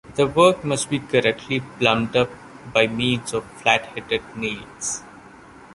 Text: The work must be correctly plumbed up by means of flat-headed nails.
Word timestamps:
The 0.15 0.25
work 0.25 0.63
must 0.63 0.89
be 0.89 0.97
correctly 0.97 1.59
plumbed 1.59 2.15
up 2.15 2.31
by 2.73 2.87
means 2.87 3.35
of 3.35 3.43
flat-headed 3.61 4.23
nails. 4.35 5.03